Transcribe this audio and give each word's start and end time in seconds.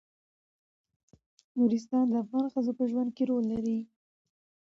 نورستان 1.57 2.05
د 2.09 2.13
افغان 2.23 2.45
ښځو 2.53 2.71
په 2.79 2.83
ژوند 2.91 3.09
کې 3.15 3.23
رول 3.29 3.45
لري. 3.53 3.79